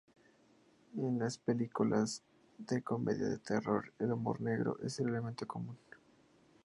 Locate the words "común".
5.45-5.77